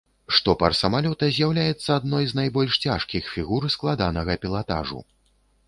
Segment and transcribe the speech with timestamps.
[0.35, 4.99] Штопар самалёта з'яўляецца адной з найбольш цяжкіх фігур складанага пілатажу.